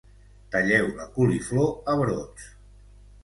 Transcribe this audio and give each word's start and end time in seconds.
talleu 0.53 0.87
la 1.01 1.05
coliflor 1.17 1.69
a 1.93 1.97
brots 1.99 2.47